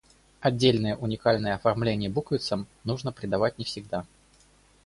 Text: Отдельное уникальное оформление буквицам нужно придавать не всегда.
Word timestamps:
Отдельное 0.39 0.95
уникальное 0.95 1.53
оформление 1.53 2.09
буквицам 2.09 2.65
нужно 2.85 3.11
придавать 3.11 3.59
не 3.59 3.65
всегда. 3.65 4.07